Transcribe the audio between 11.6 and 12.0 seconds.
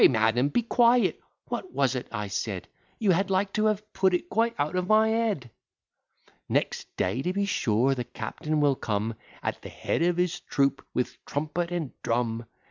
and